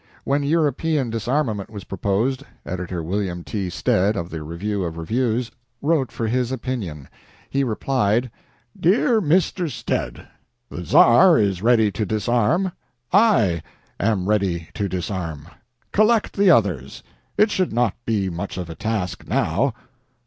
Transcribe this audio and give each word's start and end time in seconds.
When 0.23 0.41
European 0.41 1.11
disarmament 1.11 1.69
was 1.69 1.83
proposed, 1.83 2.43
Editor 2.65 3.03
William 3.03 3.43
T. 3.43 3.69
Stead, 3.69 4.15
of 4.15 4.31
the 4.31 4.41
"Review 4.41 4.83
of 4.83 4.97
Reviews," 4.97 5.51
wrote 5.79 6.11
for 6.11 6.25
his 6.25 6.51
opinion. 6.51 7.07
He 7.51 7.63
replied: 7.63 8.31
"DEAR 8.79 9.21
MR. 9.21 9.69
STEAD, 9.69 10.27
The 10.71 10.83
Tsar 10.85 11.37
is 11.37 11.61
ready 11.61 11.91
to 11.91 12.03
disarm. 12.03 12.71
I 13.13 13.61
am 13.99 14.27
ready 14.27 14.69
to 14.73 14.89
disarm. 14.89 15.47
Collect 15.91 16.35
the 16.35 16.49
others; 16.49 17.03
it 17.37 17.51
should 17.51 17.71
not 17.71 17.93
be 18.03 18.27
much 18.27 18.57
of 18.57 18.71
a 18.71 18.75
task 18.75 19.27
now. 19.27 19.75